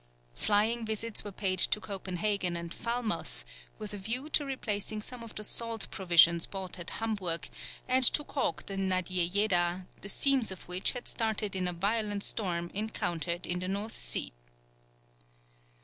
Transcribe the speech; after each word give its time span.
Flying 0.33 0.83
visits 0.83 1.23
were 1.23 1.31
paid 1.31 1.59
to 1.59 1.79
Copenhagen 1.79 2.57
and 2.57 2.73
Falmouth, 2.73 3.45
with 3.77 3.93
a 3.93 3.99
view 3.99 4.29
to 4.31 4.43
replacing 4.43 4.99
some 4.99 5.21
of 5.21 5.35
the 5.35 5.43
salt 5.43 5.85
provisions 5.91 6.47
bought 6.47 6.79
at 6.79 6.89
Hamburg, 6.97 7.47
and 7.87 8.03
to 8.05 8.23
caulk 8.23 8.65
the 8.65 8.77
Nadiejeda, 8.77 9.85
the 10.01 10.09
seams 10.09 10.49
of 10.51 10.67
which 10.67 10.93
had 10.93 11.07
started 11.07 11.55
in 11.55 11.67
a 11.67 11.73
violent 11.73 12.23
storm 12.23 12.71
encountered 12.73 13.45
in 13.45 13.59
the 13.59 13.67
North 13.67 13.95
Sea. 13.99 14.33